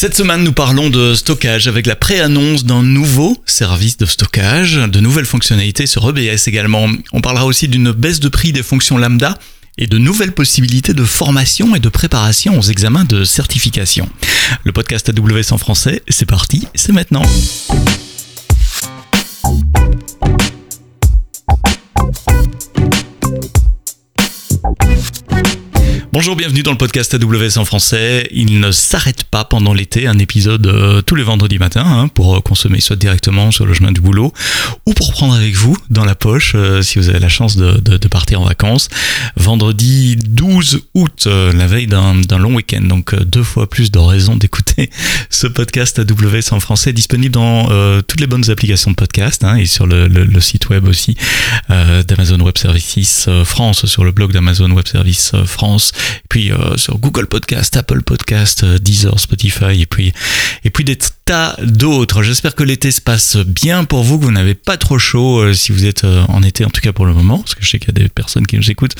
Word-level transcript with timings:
Cette 0.00 0.14
semaine, 0.14 0.44
nous 0.44 0.52
parlons 0.52 0.90
de 0.90 1.16
stockage 1.16 1.66
avec 1.66 1.84
la 1.84 1.96
pré-annonce 1.96 2.64
d'un 2.64 2.84
nouveau 2.84 3.36
service 3.46 3.96
de 3.96 4.06
stockage, 4.06 4.76
de 4.76 5.00
nouvelles 5.00 5.24
fonctionnalités 5.24 5.88
sur 5.88 6.08
EBS 6.08 6.46
également. 6.46 6.86
On 7.12 7.20
parlera 7.20 7.46
aussi 7.46 7.66
d'une 7.66 7.90
baisse 7.90 8.20
de 8.20 8.28
prix 8.28 8.52
des 8.52 8.62
fonctions 8.62 8.96
lambda 8.96 9.36
et 9.76 9.88
de 9.88 9.98
nouvelles 9.98 10.30
possibilités 10.30 10.94
de 10.94 11.02
formation 11.02 11.74
et 11.74 11.80
de 11.80 11.88
préparation 11.88 12.56
aux 12.56 12.62
examens 12.62 13.06
de 13.06 13.24
certification. 13.24 14.08
Le 14.62 14.70
podcast 14.70 15.08
AWS 15.08 15.52
en 15.52 15.58
français, 15.58 16.00
c'est 16.08 16.26
parti, 16.26 16.68
c'est 16.76 16.92
maintenant. 16.92 17.24
Bonjour, 26.10 26.36
bienvenue 26.36 26.62
dans 26.62 26.70
le 26.70 26.78
podcast 26.78 27.12
AWS 27.12 27.58
en 27.58 27.66
français. 27.66 28.26
Il 28.32 28.60
ne 28.60 28.72
s'arrête 28.72 29.24
pas 29.24 29.44
pendant 29.44 29.74
l'été, 29.74 30.06
un 30.06 30.18
épisode 30.18 30.66
euh, 30.66 31.02
tous 31.02 31.14
les 31.16 31.22
vendredis 31.22 31.58
matins 31.58 31.84
hein, 31.84 32.08
pour 32.08 32.34
euh, 32.34 32.40
consommer 32.40 32.80
soit 32.80 32.96
directement 32.96 33.50
sur 33.50 33.66
le 33.66 33.74
chemin 33.74 33.92
du 33.92 34.00
boulot 34.00 34.32
ou 34.86 34.94
pour 34.94 35.12
prendre 35.12 35.34
avec 35.34 35.54
vous 35.54 35.76
dans 35.90 36.06
la 36.06 36.14
poche 36.14 36.52
euh, 36.54 36.80
si 36.80 36.98
vous 36.98 37.10
avez 37.10 37.18
la 37.18 37.28
chance 37.28 37.56
de, 37.56 38.08
partir 38.08 38.40
en 38.40 38.46
vacances. 38.46 38.88
Vendredi 39.36 40.16
12 40.16 40.80
août, 40.94 41.26
la 41.26 41.66
veille 41.66 41.86
d'un 41.86 42.38
long 42.38 42.54
week-end, 42.54 42.80
donc 42.80 43.14
deux 43.14 43.42
fois 43.42 43.68
plus 43.68 43.90
de 43.90 43.98
raisons 43.98 44.36
d'écouter 44.36 44.88
ce 45.30 45.46
podcast 45.46 45.98
AWS 45.98 46.52
en 46.54 46.60
français 46.60 46.94
disponible 46.94 47.34
dans 47.34 47.68
toutes 48.00 48.20
les 48.20 48.26
bonnes 48.26 48.48
applications 48.48 48.92
de 48.92 48.96
podcast 48.96 49.44
hein, 49.44 49.56
et 49.56 49.66
sur 49.66 49.86
le, 49.86 50.40
site 50.40 50.70
web 50.70 50.88
aussi 50.88 51.16
d'Amazon 51.68 52.40
Web 52.40 52.56
Services 52.56 53.28
France, 53.44 53.84
sur 53.84 54.04
le 54.04 54.12
blog 54.12 54.32
d'Amazon 54.32 54.70
Web 54.70 54.86
Services 54.86 55.32
France 55.44 55.92
puis 56.28 56.52
euh, 56.52 56.76
sur 56.76 56.98
Google 56.98 57.26
Podcast, 57.26 57.76
Apple 57.76 58.02
Podcast, 58.02 58.64
euh, 58.64 58.78
Deezer, 58.78 59.18
Spotify, 59.18 59.80
et 59.80 59.86
puis 59.86 60.12
et 60.64 60.70
puis 60.70 60.84
des 60.84 60.98
tas 61.24 61.56
d'autres. 61.62 62.22
J'espère 62.22 62.54
que 62.54 62.62
l'été 62.62 62.90
se 62.90 63.00
passe 63.00 63.36
bien 63.36 63.84
pour 63.84 64.02
vous, 64.02 64.18
que 64.18 64.24
vous 64.24 64.32
n'avez 64.32 64.54
pas 64.54 64.76
trop 64.76 64.98
chaud 64.98 65.40
euh, 65.40 65.54
si 65.54 65.72
vous 65.72 65.84
êtes 65.84 66.04
en 66.04 66.42
été, 66.42 66.64
en 66.64 66.70
tout 66.70 66.80
cas 66.80 66.92
pour 66.92 67.06
le 67.06 67.14
moment, 67.14 67.38
parce 67.38 67.54
que 67.54 67.64
je 67.64 67.70
sais 67.70 67.78
qu'il 67.78 67.88
y 67.88 68.00
a 68.00 68.02
des 68.02 68.08
personnes 68.08 68.46
qui 68.46 68.56
nous 68.56 68.70
écoutent 68.70 68.96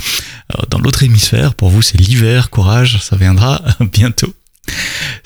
dans 0.71 0.79
l'autre 0.79 1.03
hémisphère. 1.03 1.55
Pour 1.55 1.71
vous, 1.71 1.83
c'est 1.83 1.99
l'hiver. 1.99 2.51
Courage, 2.51 2.99
ça 3.03 3.17
viendra 3.17 3.63
bientôt. 3.93 4.35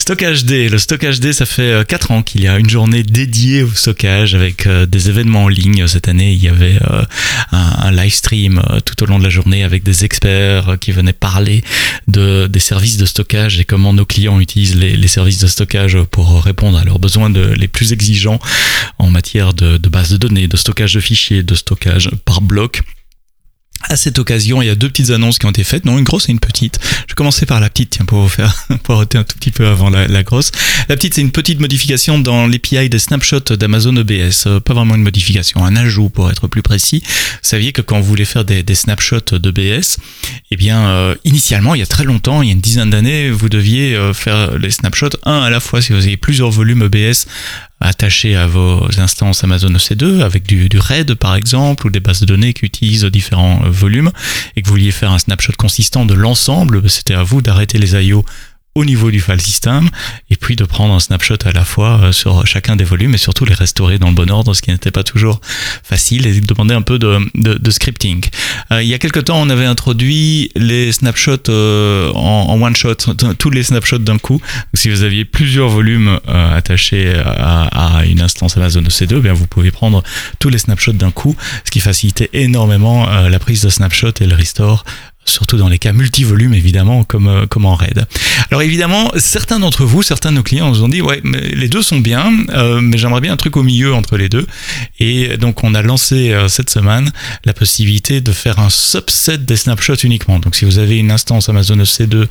Stockage 0.02 0.44
D. 0.44 0.68
Le 0.68 0.78
Stockage 0.78 1.20
D, 1.20 1.32
ça 1.32 1.46
fait 1.46 1.86
4 1.86 2.10
euh, 2.10 2.14
ans 2.14 2.22
qu'il 2.22 2.42
y 2.42 2.48
a 2.48 2.58
une 2.58 2.68
journée 2.68 3.04
dédiée 3.04 3.62
au 3.62 3.70
stockage 3.70 4.34
avec 4.34 4.66
euh, 4.66 4.84
des 4.84 5.08
événements 5.08 5.44
en 5.44 5.48
ligne. 5.48 5.86
Cette 5.86 6.08
année, 6.08 6.32
il 6.32 6.42
y 6.42 6.48
avait 6.48 6.78
euh, 6.90 7.04
un, 7.52 7.92
live 7.92 8.12
stream 8.12 8.60
tout 8.84 9.00
au 9.02 9.06
long 9.06 9.18
de 9.18 9.24
la 9.24 9.30
journée 9.30 9.62
avec 9.62 9.84
des 9.84 10.04
experts 10.04 10.76
qui 10.80 10.90
venaient 10.90 11.12
parler 11.12 11.62
de, 12.08 12.48
des 12.48 12.58
services 12.58 12.96
de 12.96 13.06
stockage 13.06 13.60
et 13.60 13.64
comment 13.64 13.92
nos 13.92 14.04
clients 14.04 14.40
utilisent 14.40 14.74
les, 14.74 15.08
services 15.08 15.38
de 15.38 15.46
stockage 15.46 15.96
pour 16.10 16.42
répondre 16.42 16.78
à 16.78 16.84
leurs 16.84 16.98
besoins 16.98 17.30
les 17.30 17.68
plus 17.68 17.92
exigeants 17.92 18.40
en 18.98 19.08
matière 19.08 19.54
de, 19.54 19.76
de 19.76 19.88
base 19.88 20.10
de 20.10 20.16
données, 20.16 20.48
de 20.48 20.56
stockage 20.56 20.94
de 20.94 21.00
fichiers, 21.00 21.42
de 21.42 21.54
stockage 21.54 22.10
par 22.24 22.40
bloc. 22.40 22.82
À 23.88 23.96
cette 23.96 24.18
occasion, 24.18 24.62
il 24.62 24.66
y 24.66 24.70
a 24.70 24.74
deux 24.74 24.88
petites 24.88 25.10
annonces 25.10 25.38
qui 25.38 25.46
ont 25.46 25.50
été 25.50 25.64
faites, 25.64 25.84
non 25.84 25.98
une 25.98 26.04
grosse 26.04 26.28
et 26.28 26.32
une 26.32 26.40
petite. 26.40 26.78
Je 26.82 27.12
vais 27.12 27.14
commencer 27.14 27.46
par 27.46 27.60
la 27.60 27.68
petite, 27.68 27.90
tiens, 27.90 28.04
pour 28.04 28.20
vous 28.20 28.28
faire 28.28 28.54
poireauter 28.82 29.18
un 29.18 29.24
tout 29.24 29.36
petit 29.36 29.50
peu 29.50 29.66
avant 29.66 29.90
la, 29.90 30.22
grosse. 30.22 30.52
La 30.88 30.96
petite, 30.96 31.14
c'est 31.14 31.20
une 31.20 31.32
petite 31.32 31.60
modification 31.60 32.18
dans 32.18 32.46
l'API 32.46 32.88
des 32.88 32.98
snapshots 32.98 33.56
d'Amazon 33.56 33.96
EBS. 33.96 34.46
Euh, 34.46 34.60
pas 34.60 34.74
vraiment 34.74 34.94
une 34.94 35.02
modification, 35.02 35.64
un 35.64 35.76
ajout 35.76 36.08
pour 36.08 36.30
être 36.30 36.46
plus 36.48 36.62
précis. 36.62 37.02
Vous 37.04 37.38
saviez 37.42 37.72
que 37.72 37.82
quand 37.82 37.98
vous 38.00 38.06
voulez 38.06 38.24
faire 38.24 38.44
des, 38.44 38.62
des 38.62 38.74
snapshots 38.74 39.38
d'EBS, 39.38 39.98
eh 40.50 40.56
bien, 40.56 40.86
euh, 40.86 41.14
initialement, 41.24 41.74
il 41.74 41.80
y 41.80 41.82
a 41.82 41.86
très 41.86 42.04
longtemps, 42.04 42.42
il 42.42 42.46
y 42.46 42.50
a 42.50 42.54
une 42.54 42.60
dizaine 42.60 42.90
d'années, 42.90 43.30
vous 43.30 43.48
deviez 43.48 43.94
euh, 43.94 44.14
faire 44.14 44.58
les 44.58 44.70
snapshots 44.70 45.16
un 45.24 45.42
à 45.42 45.50
la 45.50 45.60
fois 45.60 45.82
si 45.82 45.92
vous 45.92 46.06
avez 46.06 46.16
plusieurs 46.16 46.50
volumes 46.50 46.82
EBS 46.82 47.26
attachés 47.82 48.36
à 48.36 48.46
vos 48.46 48.88
instances 48.98 49.44
Amazon 49.44 49.70
EC2 49.70 50.22
avec 50.22 50.44
du, 50.44 50.68
du, 50.68 50.78
RAID 50.78 51.14
par 51.14 51.34
exemple 51.34 51.86
ou 51.86 51.90
des 51.90 52.00
bases 52.00 52.20
de 52.20 52.26
données 52.26 52.52
qui 52.52 52.64
utilisent 52.64 53.04
différents 53.04 53.62
euh, 53.64 53.70
volumes 53.70 54.10
et 54.56 54.62
que 54.62 54.68
vous 54.68 54.74
vouliez 54.74 54.90
faire 54.90 55.12
un 55.12 55.18
snapshot 55.18 55.52
consistant 55.58 56.06
de 56.06 56.14
l'ensemble, 56.14 56.88
c'était 56.88 57.14
à 57.14 57.22
vous 57.22 57.42
d'arrêter 57.42 57.78
les 57.78 57.94
IO 58.06 58.24
au 58.74 58.84
niveau 58.84 59.10
du 59.10 59.20
file 59.20 59.40
system 59.40 59.88
et 60.30 60.36
puis 60.36 60.56
de 60.56 60.64
prendre 60.64 60.94
un 60.94 61.00
snapshot 61.00 61.36
à 61.44 61.52
la 61.52 61.64
fois 61.64 62.00
euh, 62.02 62.12
sur 62.12 62.46
chacun 62.46 62.74
des 62.74 62.84
volumes 62.84 63.14
et 63.14 63.18
surtout 63.18 63.44
les 63.44 63.54
restaurer 63.54 63.98
dans 63.98 64.08
le 64.08 64.14
bon 64.14 64.30
ordre, 64.30 64.54
ce 64.54 64.62
qui 64.62 64.70
n'était 64.70 64.90
pas 64.90 65.04
toujours 65.04 65.40
facile 65.82 66.26
et 66.26 66.40
demander 66.40 66.74
un 66.74 66.82
peu 66.82 66.98
de, 66.98 67.70
scripting. 67.70 68.24
Euh, 68.70 68.82
il 68.82 68.88
y 68.88 68.94
a 68.94 68.98
quelque 68.98 69.20
temps, 69.20 69.40
on 69.40 69.50
avait 69.50 69.66
introduit 69.66 70.50
les 70.56 70.92
snapshots 70.92 71.50
euh, 71.50 72.10
en, 72.12 72.46
en, 72.48 72.62
one 72.62 72.74
shot, 72.74 72.94
tous 73.38 73.50
les 73.50 73.62
snapshots 73.62 73.98
d'un 73.98 74.18
coup. 74.18 74.40
si 74.74 74.88
vous 74.88 75.02
aviez 75.02 75.24
plusieurs 75.24 75.68
volumes 75.68 76.18
attachés 76.26 77.12
à, 77.14 77.98
à, 77.98 78.04
une 78.04 78.20
instance 78.20 78.56
Amazon 78.56 78.82
EC2, 78.82 79.20
bien 79.20 79.32
vous 79.32 79.46
pouvez 79.46 79.70
prendre 79.70 80.02
tous 80.38 80.48
les 80.48 80.58
snapshots 80.58 80.92
d'un 80.92 81.10
coup, 81.10 81.36
ce 81.64 81.70
qui 81.70 81.80
facilitait 81.80 82.30
énormément 82.32 83.06
la 83.06 83.38
prise 83.38 83.62
de 83.62 83.68
snapshot 83.68 84.12
et 84.20 84.26
le 84.26 84.34
restore 84.34 84.84
surtout 85.24 85.56
dans 85.56 85.68
les 85.68 85.78
cas 85.78 85.92
multivolumes 85.92 86.54
évidemment 86.54 87.04
comme 87.04 87.28
euh, 87.28 87.46
comme 87.46 87.64
en 87.64 87.74
RAID. 87.74 88.06
Alors 88.50 88.62
évidemment, 88.62 89.12
certains 89.16 89.58
d'entre 89.58 89.84
vous, 89.84 90.02
certains 90.02 90.30
de 90.30 90.36
nos 90.36 90.42
clients 90.42 90.68
nous 90.68 90.82
ont 90.82 90.88
dit 90.88 91.00
ouais, 91.00 91.20
mais 91.22 91.40
les 91.40 91.68
deux 91.68 91.82
sont 91.82 92.00
bien, 92.00 92.32
euh, 92.50 92.80
mais 92.80 92.98
j'aimerais 92.98 93.20
bien 93.20 93.32
un 93.32 93.36
truc 93.36 93.56
au 93.56 93.62
milieu 93.62 93.94
entre 93.94 94.16
les 94.16 94.28
deux. 94.28 94.46
Et 94.98 95.36
donc 95.36 95.64
on 95.64 95.74
a 95.74 95.82
lancé 95.82 96.32
euh, 96.32 96.48
cette 96.48 96.70
semaine 96.70 97.10
la 97.44 97.52
possibilité 97.52 98.20
de 98.20 98.32
faire 98.32 98.58
un 98.58 98.70
subset 98.70 99.38
des 99.38 99.56
snapshots 99.56 99.94
uniquement. 100.02 100.38
Donc 100.38 100.54
si 100.56 100.64
vous 100.64 100.78
avez 100.78 100.98
une 100.98 101.10
instance 101.10 101.48
Amazon 101.48 101.76
EC2 101.76 102.26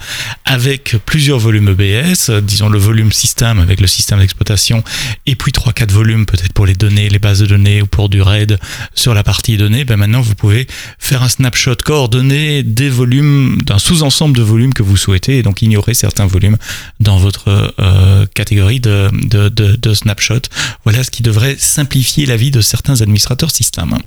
avec 0.46 0.96
plusieurs 1.06 1.40
volumes 1.40 1.69
EBS, 1.69 2.31
disons 2.41 2.69
le 2.69 2.79
volume 2.79 3.12
système 3.12 3.59
avec 3.59 3.79
le 3.79 3.88
système 3.88 4.19
d'exploitation 4.19 4.84
et 5.25 5.35
puis 5.35 5.52
trois 5.52 5.73
quatre 5.73 5.91
volumes 5.91 6.25
peut-être 6.25 6.53
pour 6.53 6.66
les 6.66 6.75
données, 6.75 7.09
les 7.09 7.19
bases 7.19 7.40
de 7.40 7.46
données 7.46 7.81
ou 7.81 7.88
pour 7.88 8.09
du 8.09 8.22
RAID 8.22 8.59
sur 8.96 9.13
la 9.13 9.23
partie 9.23 9.58
données, 9.58 9.85
ben 9.85 9.97
maintenant 9.97 10.22
vous 10.22 10.35
pouvez 10.35 10.68
faire 11.00 11.23
un 11.23 11.29
snapshot 11.29 11.75
coordonné 11.84 12.63
des 12.63 12.81
volumes, 12.90 13.58
d'un 13.66 13.80
sous-ensemble 13.80 14.38
de 14.38 14.44
volumes 14.44 14.74
que 14.74 14.84
vous 14.84 14.97
souhaitez 14.97 15.38
et 15.38 15.44
donc 15.44 15.62
ignorer 15.62 15.94
certains 15.94 16.28
volumes 16.28 16.58
dans 17.00 17.18
votre 17.18 17.74
euh, 17.80 18.25
catégorie 18.34 18.80
de, 18.80 19.09
de, 19.12 19.50
de, 19.50 19.75
de 19.75 19.94
snapshot. 19.94 20.42
Voilà 20.84 21.03
ce 21.03 21.12
qui 21.12 21.24
devrait 21.24 21.56
simplifier 21.58 22.25
la 22.25 22.38
vie 22.38 22.52
de 22.52 22.62
certains 22.62 23.02
administrateurs 23.02 23.52
système. 23.52 23.97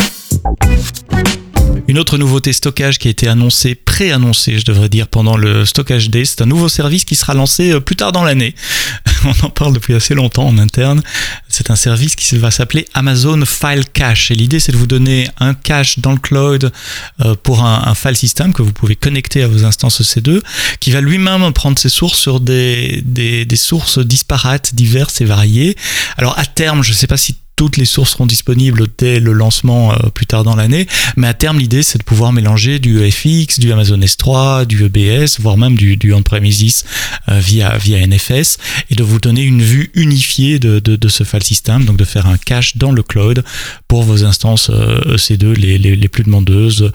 Une 1.86 1.98
autre 1.98 2.16
nouveauté 2.18 2.52
stockage 2.52 2.98
qui 2.98 3.08
a 3.08 3.10
été 3.10 3.28
annoncée, 3.28 3.74
pré-annoncée, 3.74 4.58
je 4.58 4.64
devrais 4.64 4.88
dire, 4.88 5.06
pendant 5.06 5.36
le 5.36 5.64
stockage 5.64 6.08
day, 6.08 6.24
c'est 6.24 6.40
un 6.40 6.46
nouveau 6.46 6.68
service 6.68 7.04
qui 7.04 7.14
sera 7.14 7.34
lancé 7.34 7.72
euh, 7.72 7.80
plus 7.80 7.96
tard 7.96 8.12
dans 8.12 8.24
l'année. 8.24 8.54
On 9.24 9.46
en 9.46 9.50
parle 9.50 9.74
depuis 9.74 9.94
assez 9.94 10.14
longtemps 10.14 10.46
en 10.46 10.58
interne. 10.58 11.02
C'est 11.48 11.70
un 11.70 11.76
service 11.76 12.16
qui 12.16 12.36
va 12.36 12.50
s'appeler 12.50 12.86
Amazon 12.94 13.44
File 13.44 13.84
Cache. 13.92 14.30
Et 14.30 14.34
l'idée, 14.34 14.60
c'est 14.60 14.72
de 14.72 14.76
vous 14.76 14.86
donner 14.86 15.28
un 15.38 15.54
cache 15.54 15.98
dans 15.98 16.12
le 16.12 16.18
cloud 16.18 16.72
euh, 17.20 17.34
pour 17.42 17.64
un, 17.64 17.94
file 17.94 18.16
system 18.16 18.52
que 18.52 18.62
vous 18.62 18.72
pouvez 18.72 18.96
connecter 18.96 19.42
à 19.42 19.48
vos 19.48 19.64
instances 19.64 20.00
EC2, 20.00 20.40
qui 20.80 20.90
va 20.90 21.00
lui-même 21.00 21.52
prendre 21.52 21.78
ses 21.78 21.88
sources 21.88 22.18
sur 22.18 22.40
des, 22.40 23.02
des, 23.04 23.44
des 23.44 23.56
sources 23.56 23.98
disparates, 23.98 24.74
diverses 24.74 25.20
et 25.20 25.24
variées. 25.24 25.76
Alors 26.16 26.38
à 26.38 26.46
terme, 26.46 26.82
je 26.82 26.90
ne 26.90 26.96
sais 26.96 27.06
pas 27.06 27.16
si 27.16 27.36
toutes 27.56 27.76
les 27.76 27.84
sources 27.84 28.12
seront 28.12 28.26
disponibles 28.26 28.86
dès 28.98 29.20
le 29.20 29.32
lancement 29.32 29.92
euh, 29.92 30.10
plus 30.12 30.26
tard 30.26 30.44
dans 30.44 30.56
l'année. 30.56 30.86
Mais 31.16 31.26
à 31.26 31.34
terme, 31.34 31.58
l'idée, 31.58 31.82
c'est 31.82 31.98
de 31.98 32.04
pouvoir 32.04 32.32
mélanger 32.32 32.78
du 32.78 32.98
FX, 33.10 33.58
du 33.60 33.72
Amazon 33.72 33.98
S3, 33.98 34.66
du 34.66 34.84
EBS, 34.84 35.40
voire 35.40 35.56
même 35.56 35.76
du, 35.76 35.96
du 35.96 36.12
on-premises 36.12 36.84
euh, 37.28 37.38
via, 37.38 37.76
via 37.76 38.04
NFS, 38.06 38.58
et 38.90 38.94
de 38.94 39.02
vous 39.02 39.20
donner 39.20 39.42
une 39.42 39.62
vue 39.62 39.90
unifiée 39.94 40.58
de, 40.58 40.78
de, 40.78 40.96
de, 40.96 41.08
ce 41.08 41.24
file 41.24 41.42
system, 41.42 41.84
donc 41.84 41.96
de 41.96 42.04
faire 42.04 42.26
un 42.26 42.36
cache 42.36 42.76
dans 42.76 42.92
le 42.92 43.02
cloud 43.02 43.44
pour 43.88 44.02
vos 44.02 44.24
instances 44.24 44.70
EC2 44.70 45.44
euh, 45.44 45.52
e 45.52 45.54
les, 45.54 45.78
les, 45.78 45.96
les 45.96 46.08
plus 46.08 46.24
demandeuses. 46.24 46.90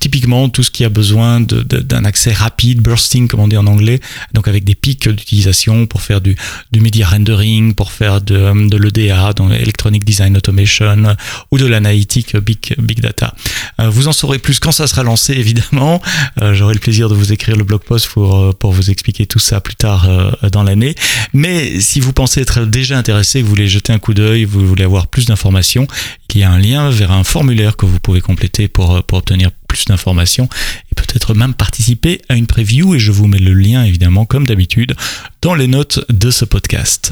Typiquement, 0.00 0.48
tout 0.48 0.62
ce 0.62 0.70
qui 0.70 0.84
a 0.84 0.88
besoin 0.88 1.40
d'un 1.40 2.04
accès 2.04 2.32
rapide, 2.32 2.80
bursting, 2.80 3.28
comme 3.28 3.40
on 3.40 3.48
dit 3.48 3.56
en 3.56 3.66
anglais, 3.66 4.00
donc 4.32 4.48
avec 4.48 4.64
des 4.64 4.74
pics 4.74 5.08
d'utilisation 5.08 5.86
pour 5.86 6.02
faire 6.02 6.20
du, 6.20 6.36
du 6.72 6.80
media 6.80 7.06
rendering, 7.06 7.74
pour 7.74 7.92
faire 7.92 8.20
de, 8.20 8.68
de 8.68 8.76
l'EDA, 8.76 9.32
donc 9.32 9.52
Electronic 9.52 10.04
Design 10.04 10.36
Automation 10.36 11.16
ou 11.50 11.58
de 11.58 11.66
l'analytique 11.66 12.36
Big, 12.36 12.74
Big 12.78 13.00
Data. 13.00 13.34
Euh, 13.80 13.90
vous 13.90 14.08
en 14.08 14.12
saurez 14.12 14.38
plus 14.38 14.60
quand 14.60 14.72
ça 14.72 14.86
sera 14.86 15.02
lancé, 15.02 15.32
évidemment. 15.34 16.00
Euh, 16.40 16.54
j'aurai 16.54 16.74
le 16.74 16.80
plaisir 16.80 17.08
de 17.08 17.14
vous 17.14 17.32
écrire 17.32 17.56
le 17.56 17.64
blog 17.64 17.82
post 17.82 18.08
pour, 18.08 18.36
euh, 18.36 18.52
pour 18.52 18.72
vous 18.72 18.90
expliquer 18.90 19.26
tout 19.26 19.38
ça 19.38 19.60
plus 19.60 19.74
tard 19.74 20.08
dans 20.50 20.62
l'année. 20.62 20.94
Mais 21.32 21.80
si 21.80 22.00
vous 22.00 22.12
pensez 22.12 22.40
être 22.40 22.64
déjà 22.64 22.98
intéressé, 22.98 23.40
que 23.40 23.44
vous 23.44 23.50
voulez 23.50 23.68
jeter 23.68 23.92
un 23.92 23.98
coup 23.98 24.14
d'œil, 24.14 24.44
vous 24.44 24.66
voulez 24.66 24.84
avoir 24.84 25.06
plus 25.06 25.26
d'informations, 25.26 25.86
il 26.34 26.40
y 26.40 26.44
a 26.44 26.50
un 26.50 26.58
lien 26.58 26.90
vers 26.90 27.12
un 27.12 27.24
formulaire 27.24 27.76
que 27.76 27.84
vous 27.84 28.00
pouvez 28.00 28.22
compléter 28.22 28.66
pour, 28.66 29.02
pour 29.04 29.18
obtenir 29.18 29.50
plus 29.72 29.86
d'informations 29.86 30.50
et 30.90 30.94
peut-être 30.94 31.32
même 31.32 31.54
participer 31.54 32.20
à 32.28 32.34
une 32.34 32.46
preview 32.46 32.94
et 32.94 32.98
je 32.98 33.10
vous 33.10 33.26
mets 33.26 33.38
le 33.38 33.54
lien 33.54 33.84
évidemment 33.84 34.26
comme 34.26 34.46
d'habitude 34.46 34.94
dans 35.40 35.54
les 35.54 35.66
notes 35.66 36.04
de 36.10 36.30
ce 36.30 36.44
podcast. 36.44 37.10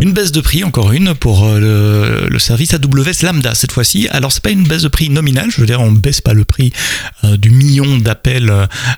Une 0.00 0.12
baisse 0.12 0.32
de 0.32 0.40
prix, 0.40 0.64
encore 0.64 0.92
une, 0.92 1.14
pour 1.14 1.44
euh, 1.44 2.26
le, 2.28 2.38
service 2.38 2.74
AWS 2.74 3.22
Lambda 3.22 3.54
cette 3.54 3.72
fois-ci. 3.72 4.08
Alors 4.10 4.32
c'est 4.32 4.42
pas 4.42 4.50
une 4.50 4.66
baisse 4.66 4.82
de 4.82 4.88
prix 4.88 5.10
nominale, 5.10 5.50
je 5.50 5.60
veux 5.60 5.66
dire 5.66 5.80
on 5.80 5.92
baisse 5.92 6.20
pas 6.20 6.32
le 6.32 6.44
prix 6.44 6.72
euh, 7.24 7.36
du 7.36 7.50
million 7.50 7.98
d'appels 7.98 8.52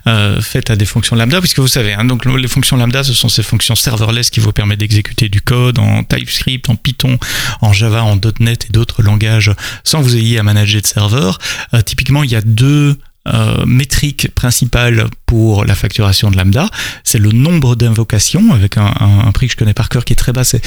euh, 0.07 0.41
faits 0.41 0.71
à 0.71 0.77
des 0.77 0.87
fonctions 0.87 1.17
Lambda, 1.17 1.41
puisque 1.41 1.59
vous 1.59 1.69
savez, 1.69 1.93
hein, 1.93 2.05
donc 2.05 2.25
les 2.25 2.49
fonctions 2.49 2.77
Lambda, 2.77 3.05
ce 3.05 3.13
sont 3.13 3.29
ces 3.29 3.43
fonctions 3.43 3.75
serverless 3.75 4.31
qui 4.31 4.41
vous 4.41 4.53
permettent 4.53 4.81
d'exécuter 4.81 5.29
du 5.29 5.41
code 5.43 5.79
en 5.79 6.05
TypeScript, 6.05 6.71
en 6.71 6.77
Python, 6.77 7.19
en 7.61 7.73
Java, 7.73 8.03
en 8.03 8.19
.NET 8.41 8.67
et 8.69 8.73
d'autres 8.73 9.03
langages 9.03 9.53
sans 9.85 10.01
vous 10.01 10.17
ayez 10.17 10.39
à 10.39 10.43
manager 10.43 10.81
de 10.81 10.87
serveur. 10.87 11.39
typiquement, 11.85 12.23
il 12.23 12.31
y 12.31 12.37
a 12.37 12.41
deux 12.41 12.97
euh, 13.27 13.65
métrique 13.65 14.35
principale 14.35 15.07
pour 15.25 15.65
la 15.65 15.75
facturation 15.75 16.31
de 16.31 16.37
Lambda, 16.37 16.69
c'est 17.05 17.19
le 17.19 17.33
nombre 17.33 17.75
d'invocations, 17.75 18.53
avec 18.53 18.77
un, 18.77 18.93
un, 19.01 19.33
prix 19.33 19.47
que 19.47 19.53
je 19.53 19.57
connais 19.57 19.75
par 19.75 19.89
cœur 19.89 20.05
qui 20.05 20.13
est 20.13 20.17
très 20.17 20.33
bas, 20.33 20.45
c'est 20.45 20.63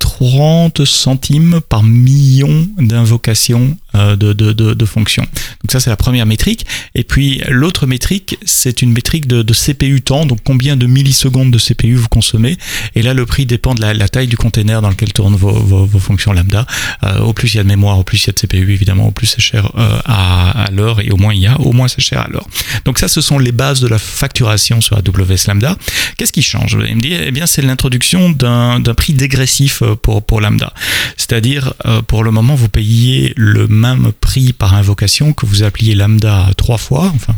30 0.00 0.84
centimes 0.84 1.60
par 1.68 1.84
million 1.84 2.68
d'invocations 2.76 3.76
euh, 3.94 4.16
de, 4.16 4.32
de, 4.32 4.52
de, 4.52 4.84
fonctions. 4.84 5.22
Donc 5.62 5.70
ça 5.70 5.80
c'est 5.80 5.90
la 5.90 5.96
première 5.96 6.26
métrique. 6.26 6.66
Et 6.94 7.04
puis 7.04 7.42
l'autre 7.48 7.86
métrique, 7.86 8.38
c'est 8.44 8.82
une 8.82 8.92
métrique 8.92 9.26
de, 9.26 9.42
CPU 9.52 10.00
temps, 10.00 10.26
donc 10.26 10.38
combien 10.44 10.76
de 10.76 10.86
millisecondes 10.86 11.50
de 11.50 11.58
CPU 11.58 11.94
vous 11.94 12.08
consommez. 12.08 12.56
Et 12.94 13.02
là 13.02 13.14
le 13.14 13.26
prix 13.26 13.46
dépend 13.46 13.74
de 13.74 13.80
la, 13.80 14.08
taille 14.08 14.28
du 14.28 14.36
container 14.36 14.82
dans 14.82 14.90
lequel 14.90 15.12
tournent 15.12 15.36
vos, 15.36 15.52
vos, 15.52 15.98
fonctions 15.98 16.32
lambda. 16.32 16.66
Euh, 17.04 17.18
au 17.20 17.32
plus 17.32 17.54
il 17.54 17.58
y 17.58 17.60
a 17.60 17.62
de 17.62 17.68
mémoire, 17.68 17.98
au 17.98 18.04
plus 18.04 18.24
il 18.24 18.26
y 18.28 18.30
a 18.30 18.32
de 18.32 18.38
CPU 18.38 18.72
évidemment, 18.72 19.08
au 19.08 19.10
plus 19.10 19.26
c'est 19.26 19.40
cher 19.40 19.70
euh, 19.76 19.98
à, 20.04 20.64
à 20.64 20.70
l'heure 20.70 21.00
et 21.00 21.10
au 21.10 21.16
moins 21.16 21.34
il 21.34 21.40
y 21.40 21.46
a, 21.46 21.60
au 21.60 21.72
moins 21.72 21.88
c'est 21.88 22.02
cher 22.02 22.20
à 22.20 22.28
l'heure. 22.28 22.46
Donc 22.84 22.98
ça 22.98 23.08
ce 23.08 23.20
sont 23.20 23.38
les 23.38 23.52
bases 23.52 23.80
de 23.80 23.88
la 23.88 23.98
facturation 23.98 24.80
sur 24.80 24.96
AWS 24.96 25.48
Lambda. 25.48 25.76
Qu'est-ce 26.16 26.32
qui 26.32 26.42
change? 26.42 26.76
Allez 26.76 26.94
me 26.94 27.00
dire, 27.00 27.20
eh 27.24 27.30
bien 27.30 27.46
c'est 27.46 27.62
l'introduction 27.62 28.30
d'un 28.30 28.80
prix 28.96 29.12
dégressif 29.12 29.82
pour, 30.02 30.24
pour 30.24 30.40
Lambda. 30.40 30.72
C'est-à-dire, 31.16 31.74
euh, 31.86 32.02
pour 32.02 32.24
le 32.24 32.30
moment, 32.30 32.54
vous 32.54 32.68
payez 32.68 33.32
le 33.36 33.66
même 33.82 34.12
prix 34.12 34.52
par 34.52 34.74
invocation 34.74 35.32
que 35.32 35.44
vous 35.44 35.62
appeliez 35.64 35.94
Lambda 35.94 36.50
trois 36.56 36.78
fois, 36.78 37.10
enfin, 37.14 37.34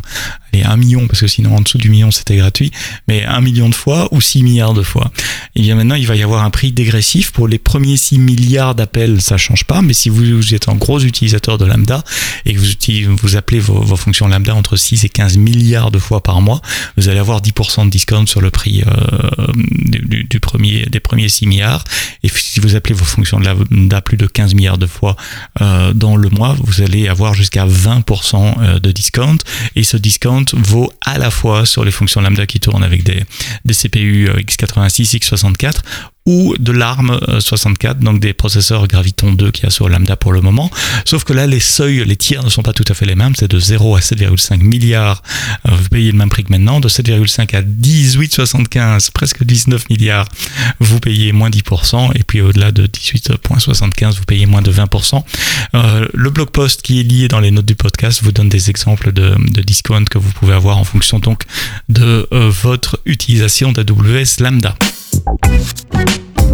et 0.55 0.65
un 0.65 0.77
million, 0.77 1.07
parce 1.07 1.21
que 1.21 1.27
sinon 1.27 1.57
en 1.57 1.61
dessous 1.61 1.79
du 1.79 1.91
million 1.91 2.11
c'était 2.11 2.37
gratuit, 2.37 2.71
mais 3.09 3.25
un 3.25 3.41
million 3.41 3.69
de 3.69 3.75
fois 3.75 4.09
ou 4.13 4.21
6 4.21 4.43
milliards 4.43 4.75
de 4.75 4.83
fois. 4.83 5.11
Et 5.57 5.63
bien 5.63 5.75
maintenant 5.75 5.95
il 5.95 6.07
va 6.07 6.17
y 6.17 6.23
avoir 6.23 6.45
un 6.45 6.51
prix 6.51 6.73
dégressif 6.73 7.33
pour 7.33 7.49
les 7.49 7.59
premiers 7.59 7.97
6 7.97 8.19
milliards 8.19 8.75
d'appels, 8.75 9.21
ça 9.21 9.37
change 9.37 9.65
pas, 9.65 9.83
mais 9.83 9.93
si 9.93 10.09
vous, 10.09 10.55
êtes 10.55 10.69
un 10.69 10.75
gros 10.75 11.01
utilisateur 11.01 11.59
de 11.59 11.65
Lambda 11.65 12.03
et 12.45 12.55
que 12.55 12.59
vous, 12.59 13.17
vous 13.17 13.37
appelez 13.37 13.61
vos, 13.61 13.97
fonctions 13.97 14.29
Lambda 14.29 14.55
entre 14.55 14.77
6 14.77 15.05
et 15.05 15.09
15 15.09 15.37
milliards 15.37 15.91
de 15.91 15.99
fois 15.99 16.23
par 16.23 16.41
mois, 16.41 16.61
vous 16.97 17.09
allez 17.09 17.19
avoir 17.19 17.41
10% 17.41 17.87
de 17.87 17.91
discount 17.91 18.27
sur 18.27 18.41
le 18.41 18.51
prix 18.51 18.83
euh, 18.87 19.47
du, 19.55 20.25
du, 20.25 20.41
premier, 20.41 20.87
des 20.87 21.01
premiers 21.01 21.29
6 21.29 21.47
milliards. 21.47 21.85
Et 22.23 22.29
si 22.29 22.61
vous 22.61 22.77
appelez 22.77 22.95
vos 22.95 23.05
fonctions 23.05 23.39
Lambda 23.39 24.01
plus 24.01 24.17
de 24.17 24.27
15 24.27 24.55
milliards 24.55 24.79
de 24.79 24.87
fois 24.87 25.17
euh, 25.61 25.93
dans 25.93 26.17
le 26.17 26.29
mois, 26.29 26.57
vous 26.61 26.83
allez 26.83 27.09
avoir 27.09 27.35
jusqu'à 27.35 27.67
20% 27.67 28.55
euh, 28.61 28.79
de 28.79 28.93
discount. 28.93 29.39
Et 29.77 29.83
ce 29.83 29.97
discount 29.97 30.44
vaut 30.55 30.93
à 31.01 31.19
la 31.19 31.31
fois 31.31 31.67
sur 31.67 31.85
les 31.85 31.91
fonctions 31.91 32.21
lambda 32.21 32.47
qui 32.47 32.61
tournent 32.61 32.85
avec 32.85 33.03
des, 33.03 33.25
des 33.65 33.75
CPU 33.75 34.29
x86, 34.29 35.19
x64 35.19 35.81
ou 36.27 36.55
de 36.59 36.73
l'ARM 36.73 37.21
64, 37.39 38.01
donc 38.01 38.19
des 38.19 38.33
processeurs 38.33 38.87
Graviton 38.89 39.33
2 39.33 39.51
qui 39.51 39.67
a 39.67 39.71
sur 39.71 39.89
Lambda 39.89 40.17
pour 40.17 40.33
le 40.33 40.41
moment. 40.41 40.71
Sauf 41.05 41.25
que 41.25 41.33
là, 41.33 41.47
les 41.47 41.61
seuils, 41.61 42.03
les 42.05 42.17
tiers 42.17 42.43
ne 42.43 42.49
sont 42.49 42.63
pas 42.63 42.73
tout 42.73 42.85
à 42.89 42.95
fait 42.95 43.05
les 43.05 43.15
mêmes. 43.15 43.35
C'est 43.37 43.51
de 43.51 43.59
0 43.59 43.97
à 43.97 44.01
7,5 44.01 44.63
milliards. 44.63 45.23
Euh, 45.69 45.73
vous 45.73 45.89
payez 45.91 46.13
le 46.13 46.17
même 46.17 46.31
prix 46.31 46.45
que 46.45 46.51
maintenant. 46.51 46.81
De 46.81 46.89
7,5 46.89 47.55
à 47.55 47.63
18,75, 47.63 49.11
presque 49.13 49.45
19 49.45 49.91
milliards, 49.91 50.27
vous 50.81 50.99
payez 50.99 51.33
moins 51.33 51.51
10%. 51.51 52.13
Et 52.15 52.23
puis 52.23 52.41
au-delà 52.41 52.73
de 52.73 52.87
18,75, 52.87 54.17
vous 54.17 54.25
payez 54.25 54.47
moins 54.47 54.63
de 54.63 54.73
20%. 54.73 55.23
Euh, 55.75 56.09
le 56.13 56.31
blog 56.31 56.51
post 56.51 56.83
qui 56.83 57.01
est 57.01 57.03
lié 57.03 57.29
dans 57.29 57.41
les 57.41 57.51
notes 57.51 57.67
du 57.67 57.75
podcast 57.75 58.23
vous 58.23 58.33
donne 58.33 58.49
des 58.49 58.71
exemples 58.71 59.13
de, 59.13 59.35
de 59.51 59.61
discount 59.63 60.05
que 60.05 60.19
vous 60.19 60.33
pouvez 60.33 60.55
avoir 60.55 60.79
en 60.79 60.85
fonction 60.85 61.19
donc 61.19 61.43
de 61.89 62.27
euh, 62.33 62.51
votre 62.51 62.99
utilisation 63.05 63.73
d'AWS 63.73 64.41
Lambda. 64.41 64.75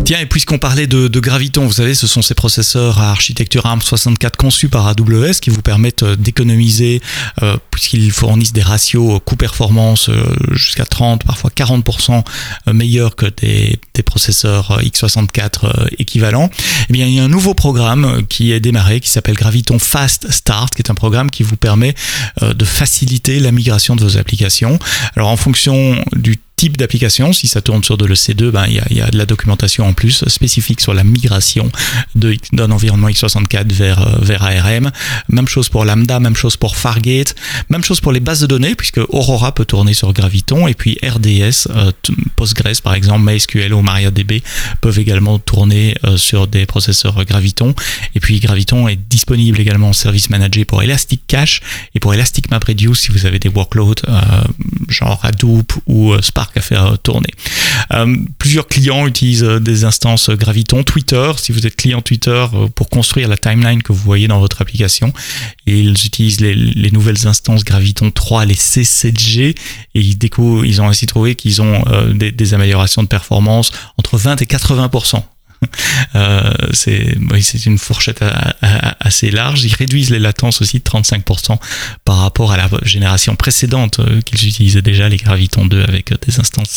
Tiens, 0.04 0.18
et 0.18 0.26
puisqu'on 0.26 0.58
parlait 0.58 0.86
de, 0.86 1.20
Graviton, 1.20 1.66
vous 1.66 1.72
savez, 1.72 1.94
ce 1.94 2.06
sont 2.06 2.22
ces 2.22 2.34
processeurs 2.34 2.98
à 2.98 3.10
architecture 3.10 3.64
ARM64 3.64 4.36
conçus 4.36 4.68
par 4.68 4.86
AWS 4.88 5.34
qui 5.40 5.50
vous 5.50 5.62
permettent 5.62 6.02
euh, 6.02 6.16
d'économiser, 6.16 7.00
euh, 7.42 7.56
puisqu'ils 7.70 8.10
fournissent 8.10 8.52
des 8.52 8.62
ratios 8.62 9.20
coût-performance 9.24 10.08
euh, 10.08 10.24
jusqu'à 10.50 10.84
30, 10.84 11.22
parfois 11.24 11.50
40% 11.54 12.24
meilleurs 12.72 13.14
que 13.14 13.26
des, 13.26 13.78
des 13.94 14.02
processeurs 14.02 14.80
x64 14.82 15.88
équivalents. 15.98 16.50
Eh 16.88 16.92
bien, 16.92 17.06
il 17.06 17.14
y 17.14 17.20
a 17.20 17.24
un 17.24 17.28
nouveau 17.28 17.54
programme 17.54 18.26
qui 18.26 18.52
est 18.52 18.60
démarré, 18.60 19.00
qui 19.00 19.10
s'appelle 19.10 19.36
Graviton 19.36 19.78
Fast 19.78 20.30
Start, 20.30 20.74
qui 20.74 20.82
est 20.82 20.90
un 20.90 20.94
programme 20.94 21.30
qui 21.30 21.42
vous 21.42 21.56
permet 21.56 21.94
de 22.42 22.64
faciliter 22.64 23.38
la 23.38 23.52
migration 23.52 23.96
de 23.96 24.02
vos 24.02 24.16
applications. 24.16 24.78
Alors, 25.14 25.28
en 25.28 25.36
fonction 25.36 26.02
du 26.16 26.36
type 26.60 26.76
d'application. 26.76 27.32
Si 27.32 27.48
ça 27.48 27.62
tourne 27.62 27.82
sur 27.82 27.96
de 27.96 28.04
l'EC2, 28.04 28.50
ben, 28.50 28.66
il 28.66 28.74
y, 28.74 28.80
a, 28.80 28.84
y, 28.92 29.00
a, 29.00 29.10
de 29.10 29.16
la 29.16 29.24
documentation 29.24 29.86
en 29.86 29.94
plus 29.94 30.24
spécifique 30.28 30.82
sur 30.82 30.92
la 30.92 31.04
migration 31.04 31.72
d'un 32.14 32.70
environnement 32.70 33.08
x64 33.08 33.72
vers, 33.72 34.06
euh, 34.06 34.18
vers 34.20 34.42
ARM. 34.42 34.90
Même 35.30 35.48
chose 35.48 35.70
pour 35.70 35.86
Lambda, 35.86 36.20
même 36.20 36.36
chose 36.36 36.58
pour 36.58 36.76
Fargate, 36.76 37.34
même 37.70 37.82
chose 37.82 38.02
pour 38.02 38.12
les 38.12 38.20
bases 38.20 38.40
de 38.40 38.46
données, 38.46 38.74
puisque 38.74 39.00
Aurora 39.08 39.54
peut 39.54 39.64
tourner 39.64 39.94
sur 39.94 40.12
Graviton, 40.12 40.68
et 40.68 40.74
puis 40.74 40.98
RDS, 41.02 41.68
euh, 41.70 41.92
Postgres 42.36 42.82
par 42.82 42.92
exemple, 42.92 43.24
MySQL 43.24 43.72
ou 43.72 43.80
MariaDB 43.80 44.42
peuvent 44.82 44.98
également 44.98 45.38
tourner 45.38 45.94
euh, 46.04 46.18
sur 46.18 46.46
des 46.46 46.66
processeurs 46.66 47.24
Graviton. 47.24 47.74
Et 48.14 48.20
puis 48.20 48.38
Graviton 48.38 48.86
est 48.86 49.00
disponible 49.08 49.58
également 49.58 49.88
en 49.88 49.94
service 49.94 50.28
manager 50.28 50.66
pour 50.66 50.82
Elastic 50.82 51.22
Cache 51.26 51.62
et 51.94 52.00
pour 52.00 52.12
Elastic 52.12 52.50
MapReduce 52.50 53.00
si 53.00 53.12
vous 53.12 53.24
avez 53.24 53.38
des 53.38 53.48
workloads 53.48 54.02
genre 54.90 55.20
Hadoop 55.22 55.72
ou 55.86 56.14
Spark 56.20 56.50
à 56.56 56.61
faire 56.61 56.99
tourner. 56.99 57.31
Euh, 57.93 58.17
plusieurs 58.38 58.69
clients 58.69 59.06
utilisent 59.06 59.44
euh, 59.44 59.61
des 59.61 59.85
instances 59.85 60.31
Graviton, 60.31 60.82
Twitter, 60.82 61.32
si 61.37 61.52
vous 61.52 61.67
êtes 61.67 61.76
client 61.76 62.00
Twitter, 62.02 62.47
euh, 62.55 62.69
pour 62.69 62.88
construire 62.88 63.29
la 63.29 63.37
timeline 63.37 63.82
que 63.82 63.93
vous 63.93 64.02
voyez 64.02 64.29
dans 64.29 64.38
votre 64.38 64.62
application. 64.62 65.12
Ils 65.67 65.91
utilisent 65.93 66.41
les, 66.41 66.91
nouvelles 66.91 67.26
instances 67.26 67.64
Graviton 67.64 68.11
3, 68.11 68.44
les 68.44 68.55
C7G, 68.55 69.41
et 69.41 69.56
ils, 69.94 70.19
ils 70.64 70.82
ont 70.82 70.88
ainsi 70.88 71.06
trouvé 71.06 71.35
qu'ils 71.35 71.62
ont 71.62 71.85
des, 72.14 72.55
améliorations 72.55 73.02
de 73.02 73.08
performance 73.08 73.70
entre 73.97 74.19
20 74.19 74.43
et 74.43 74.44
80% 74.44 75.17
euh, 75.17 75.20
c'est 76.72 77.16
oui, 77.30 77.40
une 77.66 77.78
fourchette 77.78 78.24
assez 79.00 79.30
large. 79.30 79.64
Ils 79.64 79.74
réduisent 79.74 80.10
les 80.10 80.18
latences 80.18 80.62
aussi 80.62 80.78
de 80.78 80.84
35% 80.84 81.58
par 82.04 82.18
rapport 82.18 82.52
à 82.52 82.56
la 82.56 82.68
génération 82.82 83.36
précédente 83.36 84.00
euh, 84.00 84.20
qu'ils 84.22 84.48
utilisaient 84.48 84.82
déjà, 84.82 85.08
les 85.08 85.16
Graviton 85.16 85.66
2 85.66 85.82
avec 85.82 86.12
des 86.26 86.40
instances 86.40 86.70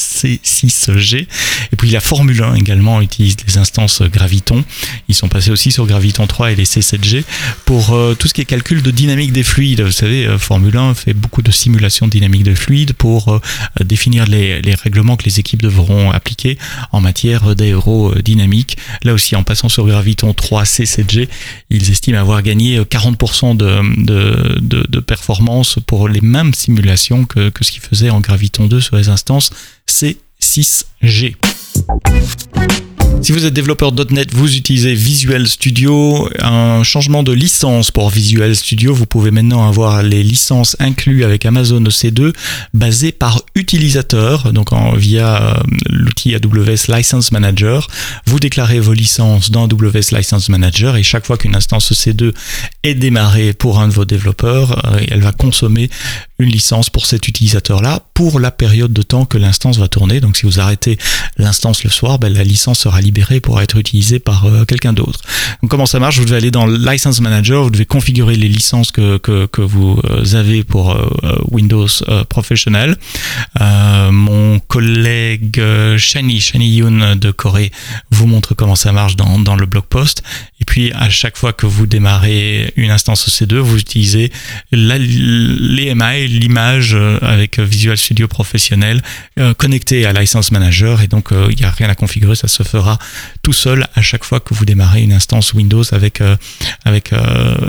C6G. 0.44 1.28
Et 1.72 1.76
puis 1.76 1.90
la 1.90 2.00
Formule 2.00 2.42
1 2.42 2.56
également 2.56 3.02
utilise 3.02 3.36
des 3.38 3.58
instances 3.58 4.02
Graviton. 4.02 4.64
Ils 5.08 5.16
sont 5.16 5.30
passés 5.30 5.52
aussi 5.52 5.72
sur 5.72 5.86
Graviton 5.86 6.28
3 6.28 6.52
et 6.52 6.56
les 6.56 6.66
C7G 6.66 7.24
pour 7.66 7.94
euh, 7.94 8.16
tout 8.16 8.28
ce 8.28 8.34
qui 8.34 8.42
est 8.42 8.46
calcul 8.46 8.82
de 8.82 8.92
dynamique 8.92 9.32
des 9.32 9.44
fluides. 9.44 9.82
Vous 9.82 9.92
savez, 9.92 10.28
Formule 10.38 10.78
1 10.78 10.94
fait 10.94 11.14
beaucoup 11.14 11.42
de 11.42 11.52
simulations 11.52 12.08
de 12.08 12.12
dynamique 12.12 12.44
de 12.44 12.56
fluides 12.56 12.94
pour 12.94 13.40
définir 13.80 14.26
les, 14.26 14.62
les 14.62 14.76
règlements 14.76 15.16
que 15.16 15.26
les 15.26 15.40
équipes 15.40 15.62
devront 15.62 16.12
appliquer 16.12 16.58
en 16.92 17.02
matière 17.02 17.56
d'aérodynamique 17.56 18.73
Là 19.04 19.14
aussi, 19.14 19.36
en 19.36 19.44
passant 19.44 19.70
sur 19.70 19.86
Graviton 19.86 20.34
3 20.34 20.64
C7G, 20.64 21.28
ils 21.70 21.90
estiment 21.92 22.20
avoir 22.20 22.42
gagné 22.42 22.80
40% 22.80 23.58
de, 23.58 24.60
de, 24.60 25.00
performance 25.00 25.78
pour 25.86 26.08
les 26.08 26.22
mêmes 26.22 26.54
simulations 26.54 27.26
que, 27.26 27.50
que 27.50 27.64
ce 27.64 27.72
qu'ils 27.72 27.82
faisaient 27.82 28.10
en 28.10 28.22
Graviton 28.22 28.68
2 28.68 28.80
sur 28.82 28.96
les 28.96 29.10
instances 29.10 29.52
C6G. 29.88 31.36
Si 33.22 33.32
vous 33.32 33.46
êtes 33.46 33.54
développeur 33.54 33.94
.NET, 34.12 34.34
vous 34.34 34.56
utilisez 34.56 34.94
Visual 34.94 35.48
Studio. 35.48 36.30
Un 36.40 36.84
changement 36.84 37.24
de 37.24 37.32
licence 37.32 37.92
pour 37.92 38.10
Visual 38.10 38.56
Studio, 38.56 38.94
vous 38.94 39.06
pouvez 39.06 39.32
maintenant 39.32 39.68
avoir 39.68 40.04
les 40.04 40.24
licences 40.24 40.76
incluses 40.80 41.24
avec 41.24 41.46
Amazon 41.46 41.82
EC2 41.82 42.34
basées 42.74 43.12
par 43.12 43.44
utilisateur, 43.56 44.52
donc 44.52 44.74
en, 44.74 44.94
via 44.94 45.42
euh, 45.42 45.54
l'outil 45.90 46.36
AWS 46.36 46.88
License 46.90 47.32
Manager. 47.32 47.88
Vous 48.26 48.40
déclarez 48.40 48.80
vos 48.80 48.94
licences 48.94 49.52
dans 49.52 49.68
AWS 49.68 50.12
License 50.12 50.50
Manager 50.50 50.98
et 50.98 51.04
chaque 51.04 51.26
fois 51.26 51.38
qu'une 51.38 51.56
instance 51.56 51.92
EC2 51.92 52.34
est 52.84 52.96
démarrée 52.96 53.54
pour 53.54 53.80
un 53.80 53.88
de 53.88 53.94
vos 53.94 54.06
développeurs, 54.06 54.86
euh, 54.94 55.00
elle 55.10 55.22
va 55.22 55.32
consommer 55.32 55.90
une 56.40 56.50
licence 56.50 56.90
pour 56.90 57.06
cet 57.06 57.28
utilisateur-là 57.28 58.02
pour 58.14 58.40
la 58.40 58.52
période 58.52 58.92
de 58.92 59.02
temps 59.02 59.26
que 59.26 59.38
l'instance 59.38 59.78
va 59.78 59.88
tourner. 59.88 60.20
Donc 60.20 60.38
si 60.38 60.46
vous 60.46 60.60
arrêtez 60.60 60.98
l'instance 61.38 61.84
le 61.84 61.90
soir, 61.90 62.20
ben, 62.20 62.34
la 62.34 62.44
licence 62.44 62.80
sera 62.80 63.02
libérée 63.04 63.14
libéré 63.14 63.40
pour 63.40 63.62
être 63.62 63.78
utilisé 63.78 64.18
par 64.18 64.48
quelqu'un 64.68 64.92
d'autre. 64.92 65.20
Comment 65.70 65.86
ça 65.86 66.00
marche? 66.00 66.18
Vous 66.18 66.26
devez 66.26 66.38
aller 66.38 66.52
dans 66.52 66.66
License 66.66 67.22
Manager, 67.22 67.64
vous 67.64 67.70
devez 67.70 67.86
configurer 67.86 68.36
les 68.36 68.48
licences 68.48 68.92
que, 68.92 69.18
que, 69.18 69.62
vous 69.62 70.02
avez 70.34 70.64
pour 70.64 70.98
Windows 71.52 71.88
Professional. 72.28 72.98
mon 73.60 74.60
collègue 74.60 75.62
Shani, 75.98 76.40
Shani 76.40 76.76
Yoon 76.76 77.16
de 77.16 77.32
Corée 77.32 77.72
vous 78.10 78.26
montre 78.26 78.56
comment 78.56 78.76
ça 78.76 78.92
marche 78.92 79.16
dans, 79.16 79.40
dans 79.40 79.56
le 79.56 79.66
blog 79.68 79.84
post. 79.84 80.24
Et 80.60 80.66
puis 80.66 80.92
à 80.94 81.10
chaque 81.10 81.38
fois 81.38 81.54
que 81.54 81.66
vous 81.66 81.88
démarrez 81.88 82.74
une 82.78 82.90
instance 82.90 83.28
EC2, 83.28 83.58
vous 83.58 83.78
utilisez 83.78 84.32
l'EMI, 84.72 86.28
l'image 86.28 86.94
euh, 86.94 87.18
avec 87.22 87.60
Visual 87.60 87.98
Studio 87.98 88.28
Professionnel 88.28 89.02
euh, 89.40 89.54
connecté 89.54 90.06
à 90.06 90.14
License 90.14 90.52
Manager 90.52 91.02
et 91.02 91.08
donc 91.08 91.32
euh, 91.32 91.48
il 91.52 91.58
n'y 91.58 91.66
a 91.66 91.72
rien 91.72 91.90
à 91.90 91.96
configurer, 91.96 92.36
ça 92.36 92.48
se 92.48 92.64
fera 92.64 92.93
tout 93.42 93.54
seul 93.54 93.88
à 93.96 94.02
chaque 94.02 94.24
fois 94.24 94.40
que 94.40 94.54
vous 94.54 94.66
démarrez 94.66 95.02
une 95.02 95.14
instance 95.14 95.54
Windows 95.54 95.84
avec, 95.92 96.22
avec 96.86 97.12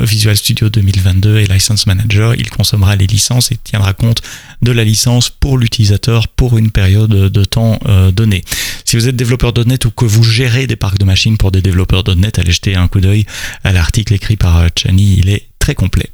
Visual 0.02 0.36
Studio 0.36 0.68
2022 0.68 1.38
et 1.38 1.46
License 1.46 1.86
Manager. 1.86 2.34
Il 2.34 2.50
consommera 2.50 2.96
les 2.96 3.06
licences 3.06 3.52
et 3.52 3.56
tiendra 3.56 3.92
compte 3.92 4.22
de 4.62 4.72
la 4.72 4.84
licence 4.84 5.30
pour 5.30 5.58
l'utilisateur 5.58 6.28
pour 6.28 6.58
une 6.58 6.70
période 6.70 7.10
de 7.10 7.44
temps 7.44 7.78
donnée. 8.12 8.44
Si 8.84 8.96
vous 8.96 9.08
êtes 9.08 9.16
développeur 9.16 9.52
.NET 9.66 9.84
ou 9.84 9.90
que 9.90 10.04
vous 10.04 10.22
gérez 10.22 10.66
des 10.66 10.76
parcs 10.76 10.98
de 10.98 11.04
machines 11.04 11.36
pour 11.36 11.50
des 11.50 11.62
développeurs 11.62 12.04
.NET, 12.16 12.38
allez 12.38 12.52
jeter 12.52 12.76
un 12.76 12.88
coup 12.88 13.00
d'œil 13.00 13.26
à 13.62 13.72
l'article 13.72 14.14
écrit 14.14 14.36
par 14.36 14.68
Chani, 14.76 15.16
il 15.18 15.28
est 15.28 15.48
très 15.58 15.74
complet. 15.74 16.10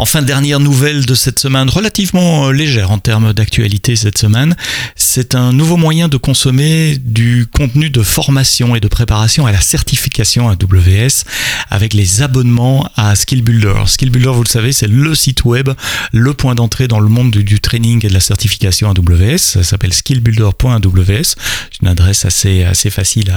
Enfin, 0.00 0.22
dernière 0.22 0.60
nouvelle 0.60 1.06
de 1.06 1.14
cette 1.16 1.40
semaine, 1.40 1.68
relativement 1.68 2.46
euh, 2.46 2.52
légère 2.52 2.92
en 2.92 2.98
termes 2.98 3.32
d'actualité 3.32 3.96
cette 3.96 4.16
semaine, 4.16 4.54
c'est 4.94 5.34
un 5.34 5.52
nouveau 5.52 5.76
moyen 5.76 6.06
de 6.06 6.16
consommer 6.16 6.98
du 6.98 7.48
contenu 7.52 7.90
de 7.90 8.02
formation 8.02 8.76
et 8.76 8.80
de 8.80 8.86
préparation 8.86 9.46
à 9.46 9.50
la 9.50 9.60
certification 9.60 10.48
AWS 10.48 11.24
avec 11.68 11.94
les 11.94 12.22
abonnements 12.22 12.88
à 12.94 13.16
Skill 13.16 13.42
Builder. 13.42 13.74
Skill 13.86 14.10
Builder, 14.10 14.30
vous 14.30 14.44
le 14.44 14.48
savez, 14.48 14.70
c'est 14.70 14.86
le 14.86 15.16
site 15.16 15.44
web, 15.44 15.70
le 16.12 16.32
point 16.32 16.54
d'entrée 16.54 16.86
dans 16.86 17.00
le 17.00 17.08
monde 17.08 17.32
du, 17.32 17.60
training 17.60 18.06
et 18.06 18.08
de 18.08 18.14
la 18.14 18.20
certification 18.20 18.90
AWS. 18.90 19.38
Ça 19.38 19.64
s'appelle 19.64 19.92
skillbuilder.aws. 19.92 21.24
C'est 21.24 21.82
une 21.82 21.88
adresse 21.88 22.24
assez, 22.24 22.64
facile 22.90 23.32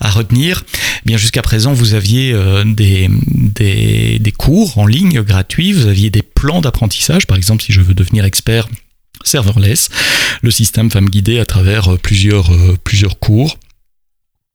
à, 0.00 0.10
retenir. 0.10 0.64
Eh 0.74 1.06
bien, 1.06 1.16
jusqu'à 1.16 1.42
présent, 1.42 1.72
vous 1.72 1.94
aviez 1.94 2.32
euh, 2.32 2.64
des 2.64 4.32
cours 4.36 4.76
en 4.78 4.86
ligne 4.86 5.22
gratuits, 5.22 5.69
vous 5.72 5.86
aviez 5.86 6.10
des 6.10 6.22
plans 6.22 6.60
d'apprentissage, 6.60 7.26
par 7.26 7.36
exemple 7.36 7.62
si 7.62 7.72
je 7.72 7.80
veux 7.80 7.94
devenir 7.94 8.24
expert 8.24 8.68
serverless, 9.24 9.88
le 10.42 10.50
système 10.50 10.88
va 10.88 11.00
me 11.00 11.08
guider 11.08 11.38
à 11.38 11.44
travers 11.46 11.92
euh, 11.92 11.94
euh, 11.94 12.76
plusieurs 12.82 13.18
cours 13.18 13.58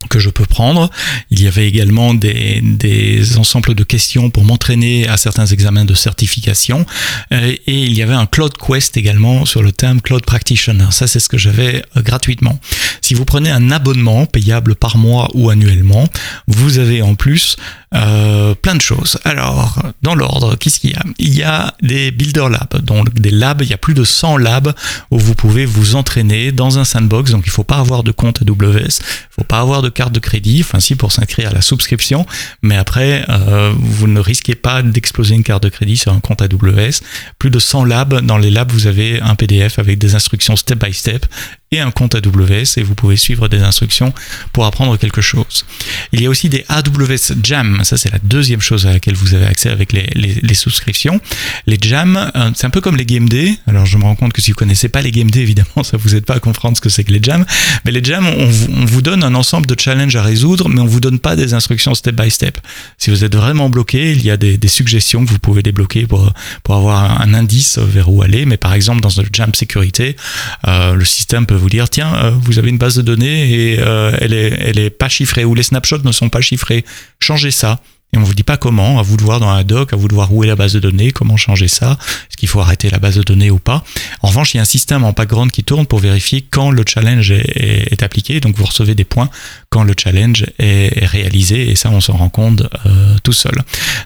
que 0.10 0.20
je 0.20 0.30
peux 0.30 0.46
prendre. 0.46 0.90
Il 1.32 1.42
y 1.42 1.48
avait 1.48 1.68
également 1.68 2.14
des, 2.14 2.62
des 2.62 3.38
ensembles 3.38 3.76
de 3.76 3.84
questions 3.84 4.30
pour 4.30 4.44
m'entraîner 4.44 5.08
à 5.08 5.18
certains 5.18 5.46
examens 5.46 5.86
de 5.86 5.94
certification. 5.94 6.86
Euh, 7.32 7.56
et 7.68 7.84
il 7.84 7.94
y 7.94 8.02
avait 8.02 8.14
un 8.14 8.26
Cloud 8.26 8.54
Quest 8.58 8.98
également 8.98 9.46
sur 9.46 9.64
le 9.64 9.72
thème 9.72 10.02
Cloud 10.02 10.26
Practitioner. 10.26 10.92
Ça, 10.92 11.08
c'est 11.08 11.20
ce 11.20 11.30
que 11.30 11.38
j'avais 11.38 11.84
gratuitement. 11.98 12.60
Si 13.02 13.14
vous 13.14 13.26
prenez 13.26 13.52
un 13.52 13.72
abonnement 13.72 14.26
payable 14.26 14.76
par 14.76 14.98
mois 14.98 15.30
ou 15.34 15.50
annuellement, 15.50 16.08
vous 16.48 16.80
avez 16.80 17.02
en 17.02 17.16
plus 17.16 17.56
euh, 17.94 18.56
plein 18.56 18.76
de 18.76 18.82
choses. 18.82 19.18
Alors, 19.24 19.82
dans 20.02 20.16
l'ordre, 20.16 20.56
qu'est-ce 20.56 20.80
qu'il 20.80 20.92
y 20.92 20.96
a? 20.96 21.04
Il 21.18 21.34
y 21.34 21.44
a 21.44 21.74
des 21.82 22.12
Builder 22.12 22.48
Labs, 22.50 22.82
donc 22.82 23.14
des 23.14 23.32
labs, 23.32 23.62
il 23.62 23.70
y 23.70 23.74
a 23.74 23.78
plus 23.78 23.94
de 23.94 24.04
100 24.04 24.38
labs 24.38 24.74
où 25.12 25.20
vous 25.20 25.36
pouvez 25.36 25.66
vous 25.66 25.96
entraîner 25.96 26.52
dans 26.52 26.78
un 26.78 26.84
sandbox, 26.84 27.32
donc 27.32 27.44
il 27.46 27.50
ne 27.50 27.54
faut 27.54 27.64
pas 27.64 27.78
avoir 27.78 28.04
de 28.04 28.12
compte 28.12 28.42
AWS, 28.42 28.66
il 28.66 28.78
ne 28.78 28.90
faut 29.32 29.44
pas 29.44 29.60
avoir 29.60 29.82
de 29.82 29.90
carte 29.96 30.14
de 30.14 30.20
crédit, 30.20 30.62
enfin 30.62 30.80
si 30.80 30.96
pour 30.96 31.12
s'inscrire 31.12 31.50
à 31.50 31.54
la 31.54 31.62
souscription, 31.62 32.28
mais 32.62 32.78
après, 32.78 33.26
euh, 33.30 33.74
vous 33.76 34.08
ne 34.08 34.20
risquez 34.20 34.54
pas 34.54 34.84
d'exploser 34.84 35.34
une 35.34 35.44
carte 35.44 35.64
de 35.64 35.70
crédit 35.70 35.98
sur 35.98 36.14
un 36.14 36.20
compte 36.20 36.42
AWS. 36.42 37.02
Plus 37.40 37.50
de 37.50 37.58
100 37.60 37.86
labs, 37.86 38.22
dans 38.22 38.38
les 38.38 38.52
labs, 38.52 38.72
vous 38.72 38.86
avez 38.86 39.20
un 39.22 39.36
PDF 39.36 39.80
avec 39.80 39.98
des 39.98 40.14
instructions 40.14 40.56
step 40.56 40.84
by 40.86 40.94
step 40.94 41.26
un 41.80 41.92
compte 41.92 42.16
AWS 42.16 42.78
et 42.78 42.84
vous 42.84 42.96
pouvez 42.96 43.18
suivre 43.18 43.48
des 43.48 43.60
instructions 43.60 44.14
pour 44.54 44.66
apprendre 44.66 44.98
quelque 44.98 45.22
chose. 45.22 45.66
Il 46.12 46.22
y 46.22 46.26
a 46.26 46.30
aussi 46.30 46.50
des 46.50 46.66
AWS 46.70 47.36
Jam, 47.44 47.82
ça 47.84 47.98
c'est 47.98 48.12
la 48.12 48.20
deuxième 48.24 48.62
chose 48.62 48.86
à 48.88 48.94
laquelle 48.94 49.16
vous 49.16 49.34
avez 49.34 49.46
accès 49.46 49.70
avec 49.70 49.94
les, 49.94 50.08
les, 50.14 50.54
souscriptions. 50.54 51.20
Les 51.68 51.78
Jam, 51.82 52.32
euh, 52.36 52.52
c'est 52.56 52.66
un 52.66 52.70
peu 52.70 52.82
comme 52.82 52.96
les 52.96 53.06
Game 53.06 53.28
alors 53.68 53.86
je 53.86 53.98
me 53.98 54.04
rends 54.04 54.16
compte 54.16 54.34
que 54.34 54.42
si 54.42 54.52
vous 54.52 54.58
connaissez 54.58 54.90
pas 54.90 55.02
les 55.02 55.12
Game 55.12 55.30
évidemment 55.36 55.84
ça 55.84 55.98
vous 55.98 56.16
aide 56.16 56.26
pas 56.26 56.36
à 56.36 56.40
comprendre 56.40 56.78
ce 56.78 56.82
que 56.82 56.90
c'est 56.90 57.04
que 57.04 57.12
les 57.12 57.22
Jam, 57.22 57.46
mais 57.84 57.92
les 57.92 58.04
Jam, 58.04 58.26
on, 58.26 58.46
vous 58.86 59.02
donne 59.02 59.24
un 59.24 59.36
ensemble 59.36 59.66
de 59.66 59.76
challenges 59.80 60.16
à 60.16 60.22
résoudre, 60.22 60.70
mais 60.70 60.80
on 60.80 60.86
vous 60.86 61.00
donne 61.00 61.20
pas 61.20 61.36
des 61.36 61.54
instructions 61.54 61.94
step 61.96 62.16
by 62.16 62.30
step. 62.30 62.60
Si 62.98 63.10
vous 63.10 63.24
êtes 63.24 63.36
vraiment 63.36 63.70
bloqué, 63.70 64.12
il 64.12 64.24
y 64.24 64.32
a 64.32 64.38
des, 64.38 64.58
des 64.58 64.68
suggestions 64.68 65.26
que 65.26 65.30
vous 65.30 65.40
pouvez 65.40 65.64
débloquer 65.64 66.08
pour, 66.08 66.32
pour 66.64 66.76
avoir 66.76 67.22
un 67.22 67.34
indice 67.34 67.78
vers 67.78 68.10
où 68.12 68.22
aller, 68.22 68.46
mais 68.46 68.58
par 68.58 68.74
exemple 68.74 69.02
dans 69.02 69.10
le 69.18 69.28
Jam 69.32 69.54
sécurité, 69.54 70.16
euh, 70.68 70.94
le 70.94 71.06
système 71.06 71.46
peut 71.46 71.56
vous 71.56 71.65
dire 71.70 71.90
tiens, 71.90 72.14
euh, 72.16 72.32
vous 72.32 72.60
avez 72.60 72.70
une 72.70 72.78
base 72.78 72.96
de 72.96 73.02
données 73.02 73.52
et 73.52 73.80
euh, 73.80 74.16
elle 74.20 74.34
est 74.34 74.54
elle 74.60 74.80
est 74.80 74.90
pas 74.90 75.10
chiffrée 75.10 75.46
ou 75.46 75.56
les 75.56 75.64
snapshots 75.64 76.04
ne 76.04 76.12
sont 76.12 76.30
pas 76.30 76.42
chiffrés. 76.42 76.86
Changez 77.20 77.52
ça. 77.52 77.80
Et 78.16 78.18
on 78.18 78.24
vous 78.24 78.34
dit 78.34 78.44
pas 78.44 78.56
comment, 78.56 78.98
à 78.98 79.02
vous 79.02 79.18
de 79.18 79.24
voir 79.24 79.42
dans 79.42 79.54
la 79.54 79.66
doc, 79.66 79.92
à 79.92 79.98
vous 79.98 80.08
de 80.08 80.14
voir 80.14 80.34
où 80.34 80.42
est 80.46 80.48
la 80.48 80.56
base 80.56 80.72
de 80.72 80.80
données, 80.80 81.12
comment 81.12 81.36
changer 81.36 81.68
ça, 81.68 81.98
est-ce 82.30 82.38
qu'il 82.38 82.48
faut 82.48 82.62
arrêter 82.62 82.90
la 82.90 82.98
base 82.98 83.16
de 83.16 83.24
données 83.24 83.52
ou 83.52 83.60
pas. 83.60 83.84
En 84.22 84.30
revanche, 84.30 84.54
il 84.54 84.58
y 84.58 84.60
a 84.60 84.62
un 84.62 84.66
système 84.66 85.04
en 85.04 85.12
background 85.12 85.52
qui 85.52 85.66
tourne 85.66 85.86
pour 85.86 86.00
vérifier 86.00 86.42
quand 86.50 86.72
le 86.72 86.86
challenge 86.88 87.32
est, 87.32 88.04
appliqué, 88.04 88.40
donc 88.40 88.56
vous 88.56 88.64
recevez 88.64 88.96
des 88.96 89.04
points 89.04 89.30
quand 89.70 89.84
le 89.84 89.94
challenge 90.02 90.46
est, 90.60 91.06
réalisé, 91.06 91.70
et 91.70 91.76
ça 91.76 91.90
on 91.90 92.00
s'en 92.00 92.14
rend 92.14 92.30
compte 92.30 92.64
euh, 92.86 93.16
tout 93.24 93.34
seul. 93.34 93.56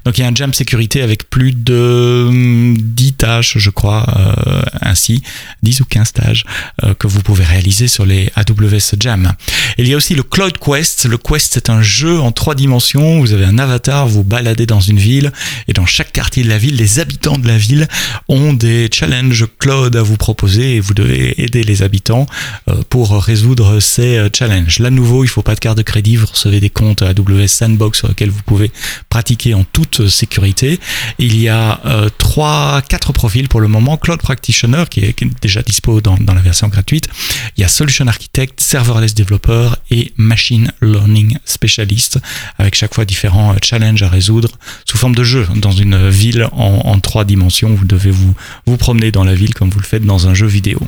Donc 0.06 0.18
il 0.18 0.22
y 0.22 0.24
a 0.24 0.28
un 0.28 0.34
jam 0.34 0.56
sécurité 0.56 1.04
avec 1.04 1.30
plus 1.30 1.52
de 1.52 2.74
10 2.80 3.14
tâches, 3.14 3.60
je 3.60 3.70
crois, 3.70 4.08
euh, 4.18 4.64
ainsi, 4.82 5.22
10 5.62 5.82
ou 5.82 5.86
15 5.86 6.14
tâches 6.14 6.46
euh, 6.84 6.96
que 6.96 7.06
vous 7.06 7.22
pouvez 7.22 7.44
réaliser 7.44 7.88
sur 7.88 8.08
les 8.08 8.32
AWS 8.36 8.96
Jam. 9.00 9.34
Il 9.78 9.88
y 9.88 9.94
a 9.94 9.98
aussi 9.98 10.16
le 10.16 10.24
Cloud 10.24 10.58
Quest. 10.58 11.06
Le 11.06 11.18
Quest, 11.20 11.54
c'est 11.54 11.70
un 11.70 11.84
jeu 11.84 12.20
en 12.20 12.32
trois 12.32 12.56
dimensions. 12.56 13.20
Vous 13.20 13.34
avez 13.34 13.46
un 13.46 13.60
avatar 13.60 13.99
vous 14.06 14.24
baladez 14.24 14.66
dans 14.66 14.80
une 14.80 15.00
ville 15.00 15.32
et 15.68 15.74
dans 15.74 15.86
chaque 15.86 16.12
quartier 16.12 16.44
de 16.44 16.50
la 16.50 16.58
ville, 16.58 16.76
les 16.76 17.00
habitants 17.00 17.38
de 17.38 17.48
la 17.48 17.58
ville 17.58 17.88
ont 18.28 18.54
des 18.54 18.90
challenges 18.92 19.46
cloud 19.58 19.96
à 19.96 20.02
vous 20.02 20.18
proposer 20.18 20.76
et 20.76 20.80
vous 20.80 20.94
devez 20.94 21.42
aider 21.42 21.64
les 21.64 21.84
habitants 21.84 22.26
euh, 22.68 22.82
pour 22.90 23.22
résoudre 23.24 23.80
ces 23.80 24.18
euh, 24.18 24.30
challenges. 24.34 24.80
Là, 24.80 24.90
nouveau, 24.90 25.24
il 25.24 25.28
faut 25.28 25.42
pas 25.42 25.56
de 25.56 25.60
carte 25.60 25.78
de 25.78 25.84
crédit, 25.84 26.16
vous 26.16 26.26
recevez 26.26 26.60
des 26.60 26.70
comptes 26.70 27.02
AWS 27.02 27.48
Sandbox 27.48 28.00
sur 28.00 28.08
lesquels 28.08 28.30
vous 28.30 28.44
pouvez 28.46 28.72
pratiquer 29.10 29.54
en 29.54 29.64
toute 29.64 30.08
sécurité. 30.08 30.80
Il 31.18 31.40
y 31.40 31.50
a 31.50 31.82
euh, 31.86 32.10
trois, 32.18 32.82
quatre 32.88 33.14
profils 33.14 33.48
pour 33.48 33.62
le 33.62 33.68
moment. 33.68 33.98
Cloud 33.98 34.20
Practitioner 34.22 34.84
qui 34.90 35.02
est, 35.02 35.16
déjà 35.42 35.62
dispo 35.62 36.02
dans, 36.02 36.18
dans 36.18 36.34
la 36.34 36.42
version 36.42 36.68
gratuite. 36.68 37.08
Il 37.58 37.62
y 37.62 37.64
a 37.64 37.68
Solution 37.68 38.08
Architect, 38.08 38.62
Serverless 38.62 39.14
Developer 39.16 39.70
et 39.92 40.14
Machine 40.18 40.72
Learning 40.82 41.38
Specialist 41.46 42.20
avec 42.58 42.76
chaque 42.76 42.94
fois 42.94 43.06
différents 43.06 43.56
challenges 43.62 43.89
à 44.02 44.10
résoudre 44.10 44.50
sous 44.86 44.98
forme 44.98 45.16
de 45.16 45.24
jeu 45.24 45.48
dans 45.56 45.72
une 45.72 46.10
ville 46.10 46.48
en, 46.52 47.00
trois 47.00 47.26
dimensions. 47.26 47.74
Vous 47.74 47.86
devez 47.86 48.12
vous, 48.12 48.34
promener 48.78 49.12
dans 49.12 49.24
la 49.24 49.36
ville 49.36 49.54
comme 49.54 49.70
vous 49.70 49.80
le 49.80 49.86
faites 49.86 50.06
dans 50.06 50.28
un 50.28 50.34
jeu 50.34 50.48
vidéo. 50.48 50.80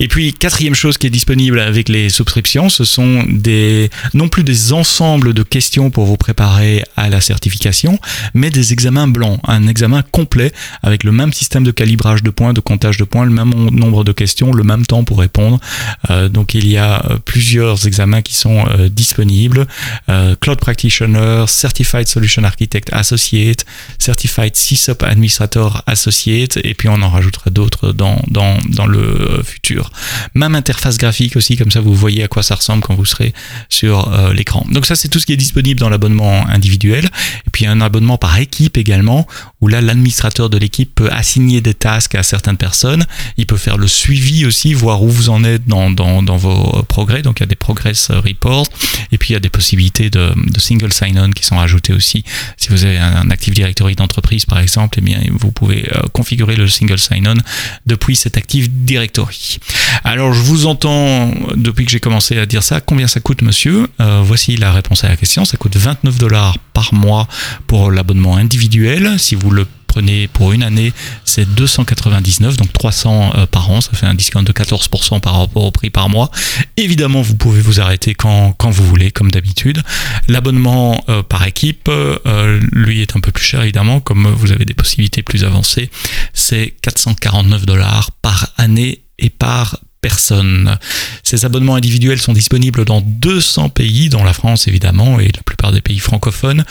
Et 0.00 0.08
puis, 0.08 0.32
quatrième 0.32 0.74
chose 0.74 0.96
qui 0.96 1.06
est 1.06 1.10
disponible 1.10 1.60
avec 1.60 1.90
les 1.90 2.08
subscriptions, 2.08 2.70
ce 2.70 2.84
sont 2.84 3.22
des, 3.28 3.90
non 4.14 4.28
plus 4.28 4.44
des 4.44 4.72
ensembles 4.72 5.34
de 5.34 5.42
questions 5.42 5.90
pour 5.90 6.06
vous 6.06 6.16
préparer 6.16 6.84
à 6.96 7.10
la 7.10 7.20
certification, 7.20 7.98
mais 8.32 8.48
des 8.48 8.72
examens 8.72 9.08
blancs, 9.08 9.40
un 9.46 9.66
examen 9.66 10.02
complet 10.02 10.52
avec 10.82 11.04
le 11.04 11.12
même 11.12 11.34
système 11.34 11.64
de 11.64 11.70
calibrage 11.70 12.22
de 12.22 12.30
points, 12.30 12.54
de 12.54 12.60
comptage 12.60 12.96
de 12.96 13.04
points, 13.04 13.26
le 13.26 13.30
même 13.30 13.50
nombre 13.50 14.02
de 14.04 14.12
questions, 14.12 14.52
le 14.52 14.64
même 14.64 14.86
temps 14.86 15.04
pour 15.04 15.18
répondre. 15.18 15.60
Euh, 16.08 16.30
donc, 16.30 16.54
il 16.54 16.66
y 16.66 16.78
a 16.78 17.04
euh, 17.04 17.18
plusieurs 17.22 17.86
examens 17.86 18.22
qui 18.22 18.34
sont 18.34 18.64
euh, 18.66 18.88
disponibles. 18.88 19.66
Cloud 20.40 20.58
Practitioner, 20.58 21.44
Certified 21.46 22.08
Solution 22.08 22.44
Architect 22.44 22.88
Associate, 22.92 23.64
Certified 23.98 24.56
SysOp 24.56 25.02
Administrator 25.02 25.82
Associate, 25.86 26.58
et 26.62 26.74
puis 26.74 26.88
on 26.88 27.00
en 27.02 27.10
rajoutera 27.10 27.50
d'autres 27.50 27.92
dans, 27.92 28.20
dans, 28.28 28.58
dans 28.68 28.86
le 28.86 29.39
futur. 29.42 29.90
Même 30.34 30.54
interface 30.54 30.98
graphique 30.98 31.36
aussi, 31.36 31.56
comme 31.56 31.70
ça 31.70 31.80
vous 31.80 31.94
voyez 31.94 32.22
à 32.22 32.28
quoi 32.28 32.42
ça 32.42 32.54
ressemble 32.54 32.82
quand 32.82 32.94
vous 32.94 33.04
serez 33.04 33.32
sur 33.68 34.12
euh, 34.12 34.32
l'écran. 34.32 34.66
Donc 34.70 34.86
ça 34.86 34.96
c'est 34.96 35.08
tout 35.08 35.18
ce 35.18 35.26
qui 35.26 35.32
est 35.32 35.38
disponible 35.38 35.80
dans 35.80 35.88
l'abonnement 35.88 36.46
individuel. 36.46 37.06
Et 37.46 37.50
puis 37.50 37.66
un 37.66 37.80
abonnement 37.80 38.18
par 38.18 38.38
équipe 38.38 38.76
également, 38.76 39.26
où 39.60 39.68
là 39.68 39.80
l'administrateur 39.80 40.48
de 40.50 40.58
l'équipe 40.58 40.94
peut 40.94 41.10
assigner 41.10 41.60
des 41.60 41.74
tasks 41.74 42.14
à 42.14 42.22
certaines 42.22 42.56
personnes. 42.56 43.06
Il 43.36 43.46
peut 43.46 43.56
faire 43.56 43.76
le 43.76 43.88
suivi 43.88 44.46
aussi, 44.46 44.74
voir 44.74 45.02
où 45.02 45.08
vous 45.08 45.28
en 45.28 45.44
êtes 45.44 45.66
dans, 45.66 45.90
dans, 45.90 46.36
vos 46.36 46.82
progrès. 46.84 47.22
Donc 47.22 47.40
il 47.40 47.42
y 47.42 47.44
a 47.44 47.46
des 47.46 47.56
progress 47.56 48.10
reports. 48.10 48.66
Et 49.12 49.18
puis 49.18 49.30
il 49.30 49.32
y 49.32 49.36
a 49.36 49.40
des 49.40 49.50
possibilités 49.50 50.10
de, 50.10 50.32
single 50.58 50.92
sign-on 50.92 51.30
qui 51.30 51.44
sont 51.44 51.58
ajoutées 51.58 51.92
aussi. 51.92 52.24
Si 52.56 52.68
vous 52.68 52.84
avez 52.84 52.98
un 52.98 53.30
Active 53.30 53.54
Directory 53.54 53.96
d'entreprise 53.96 54.44
par 54.44 54.58
exemple, 54.58 54.98
eh 54.98 55.02
bien 55.02 55.20
vous 55.30 55.52
pouvez 55.52 55.88
euh, 55.92 56.02
configurer 56.12 56.56
le 56.56 56.68
single 56.68 56.98
sign-on 56.98 57.34
depuis 57.86 58.16
cet 58.16 58.36
Active 58.36 58.68
Directory. 58.70 59.58
Alors 60.04 60.32
je 60.32 60.40
vous 60.40 60.66
entends 60.66 61.32
depuis 61.56 61.84
que 61.84 61.90
j'ai 61.90 62.00
commencé 62.00 62.38
à 62.38 62.46
dire 62.46 62.62
ça. 62.62 62.80
Combien 62.80 63.06
ça 63.06 63.20
coûte, 63.20 63.42
monsieur? 63.42 63.88
Euh, 64.00 64.22
Voici 64.22 64.56
la 64.56 64.72
réponse 64.72 65.04
à 65.04 65.08
la 65.08 65.16
question. 65.16 65.44
Ça 65.44 65.56
coûte 65.56 65.76
29 65.76 66.18
dollars 66.18 66.56
par 66.72 66.94
mois 66.94 67.26
pour 67.66 67.90
l'abonnement 67.90 68.36
individuel. 68.36 69.18
Le 69.52 69.66
prenez 69.90 70.28
pour 70.28 70.52
une 70.52 70.62
année, 70.62 70.92
c'est 71.24 71.52
299, 71.54 72.56
donc 72.56 72.72
300 72.72 73.32
euh, 73.34 73.46
par 73.46 73.70
an, 73.70 73.80
ça 73.80 73.90
fait 73.92 74.06
un 74.06 74.14
discount 74.14 74.44
de 74.44 74.52
14% 74.52 75.18
par 75.20 75.36
rapport 75.36 75.64
au 75.64 75.72
prix 75.72 75.90
par 75.90 76.08
mois. 76.08 76.30
Évidemment, 76.76 77.22
vous 77.22 77.34
pouvez 77.34 77.60
vous 77.60 77.80
arrêter 77.80 78.14
quand, 78.14 78.52
quand 78.52 78.70
vous 78.70 78.86
voulez, 78.86 79.10
comme 79.10 79.32
d'habitude. 79.32 79.82
L'abonnement 80.28 81.02
euh, 81.08 81.24
par 81.24 81.44
équipe, 81.44 81.88
euh, 81.88 82.60
lui 82.70 83.02
est 83.02 83.16
un 83.16 83.20
peu 83.20 83.32
plus 83.32 83.44
cher, 83.44 83.62
évidemment, 83.62 83.98
comme 83.98 84.28
vous 84.28 84.52
avez 84.52 84.64
des 84.64 84.74
possibilités 84.74 85.22
plus 85.24 85.42
avancées, 85.42 85.90
c'est 86.34 86.76
449 86.82 87.66
dollars 87.66 88.12
par 88.22 88.52
année 88.56 89.02
et 89.18 89.28
par 89.28 89.80
personne. 90.00 90.78
Ces 91.22 91.44
abonnements 91.44 91.74
individuels 91.74 92.20
sont 92.20 92.32
disponibles 92.32 92.84
dans 92.84 93.00
200 93.00 93.68
pays, 93.70 94.08
dont 94.08 94.24
la 94.24 94.32
France 94.32 94.68
évidemment, 94.68 95.20
et 95.20 95.26
la 95.26 95.42
plupart 95.42 95.72
des 95.72 95.80
pays 95.80 95.98
francophones, 95.98 96.64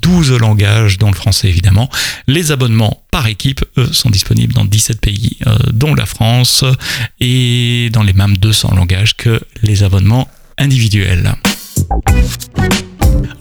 12 0.00 0.32
langages, 0.32 0.98
dont 0.98 1.08
le 1.08 1.14
français 1.14 1.48
évidemment. 1.48 1.88
Les 2.26 2.52
abonnements 2.52 3.02
par 3.10 3.26
équipe, 3.26 3.64
eux, 3.78 3.92
sont 3.92 4.10
disponibles 4.10 4.52
dans 4.52 4.64
17 4.64 5.00
pays, 5.00 5.38
euh, 5.46 5.56
dont 5.72 5.94
la 5.94 6.06
France, 6.06 6.64
et 7.20 7.90
dans 7.92 8.02
les 8.02 8.12
mêmes 8.12 8.36
200 8.36 8.74
langages 8.74 9.16
que 9.16 9.40
les 9.62 9.82
abonnements 9.82 10.28
individuels. 10.58 11.34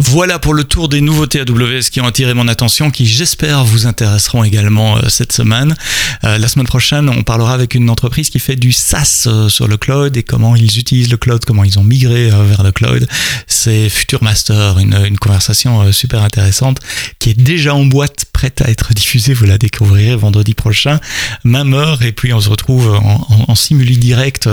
Voilà 0.05 0.37
pour 0.37 0.53
le 0.53 0.63
tour 0.63 0.89
des 0.89 1.01
nouveautés 1.01 1.39
AWS 1.39 1.89
qui 1.91 2.01
ont 2.01 2.05
attiré 2.05 2.33
mon 2.33 2.47
attention, 2.47 2.91
qui 2.91 3.05
j'espère 3.05 3.63
vous 3.63 3.87
intéresseront 3.87 4.43
également 4.43 4.97
euh, 4.97 5.07
cette 5.07 5.31
semaine. 5.31 5.75
Euh, 6.23 6.37
la 6.37 6.47
semaine 6.47 6.67
prochaine, 6.67 7.09
on 7.09 7.23
parlera 7.23 7.53
avec 7.53 7.73
une 7.73 7.89
entreprise 7.89 8.29
qui 8.29 8.39
fait 8.39 8.55
du 8.55 8.73
SaaS 8.73 9.25
euh, 9.27 9.49
sur 9.49 9.67
le 9.67 9.77
cloud 9.77 10.15
et 10.17 10.23
comment 10.23 10.55
ils 10.55 10.77
utilisent 10.77 11.09
le 11.09 11.17
cloud, 11.17 11.45
comment 11.45 11.63
ils 11.63 11.79
ont 11.79 11.83
migré 11.83 12.29
vers 12.29 12.63
le 12.63 12.71
cloud. 12.71 13.07
C'est 13.47 13.89
Future 13.89 14.23
Master, 14.23 14.77
une, 14.79 15.17
conversation 15.17 15.91
super 15.91 16.21
intéressante 16.21 16.79
qui 17.19 17.29
est 17.29 17.39
déjà 17.39 17.73
en 17.73 17.85
boîte, 17.85 18.25
prête 18.33 18.61
à 18.61 18.69
être 18.69 18.93
diffusée. 18.93 19.33
Vous 19.33 19.45
la 19.45 19.57
découvrirez 19.57 20.15
vendredi 20.15 20.53
prochain, 20.53 20.99
même 21.43 21.73
heure. 21.73 22.01
Et 22.01 22.11
puis 22.11 22.33
on 22.33 22.41
se 22.41 22.49
retrouve 22.49 22.93
en, 22.93 23.25
en, 23.29 23.45
en 23.47 23.55
simuli 23.55 23.97
direct 23.97 24.49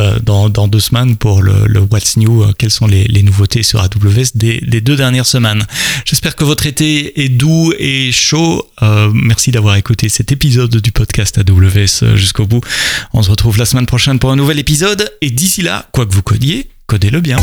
euh, 0.00 0.18
dans, 0.20 0.68
deux 0.68 0.80
semaines 0.80 1.16
pour 1.16 1.42
le, 1.42 1.80
What's 1.90 2.16
New, 2.16 2.42
euh, 2.42 2.52
quelles 2.56 2.70
sont 2.70 2.86
les, 2.86 3.22
nouveautés 3.22 3.62
sur 3.62 3.80
AWS 3.80 4.32
des, 4.34 4.60
deux 4.80 4.96
dernières 4.96 5.26
semaines. 5.26 5.66
J'espère 6.04 6.36
que 6.36 6.44
votre 6.44 6.66
été 6.66 7.22
est 7.22 7.28
doux 7.28 7.72
et 7.78 8.10
chaud. 8.12 8.68
Euh, 8.82 9.10
merci 9.12 9.50
d'avoir 9.50 9.76
écouté 9.76 10.08
cet 10.08 10.32
épisode 10.32 10.76
du 10.76 10.92
podcast 10.92 11.38
AWS 11.38 12.16
jusqu'au 12.16 12.46
bout. 12.46 12.60
On 13.12 13.22
se 13.22 13.30
retrouve 13.30 13.58
la 13.58 13.66
semaine 13.66 13.86
prochaine 13.86 14.18
pour 14.18 14.30
un 14.30 14.36
nouvel 14.36 14.58
épisode 14.58 15.10
et 15.20 15.30
d'ici 15.30 15.62
là, 15.62 15.86
quoi 15.92 16.06
que 16.06 16.14
vous 16.14 16.22
codiez, 16.22 16.70
codez-le 16.86 17.20
bien. 17.20 17.38